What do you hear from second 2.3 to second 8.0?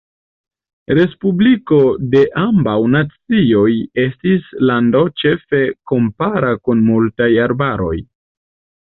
Ambaŭ Nacioj estis lando ĉefe kampara kun multaj arbaroj.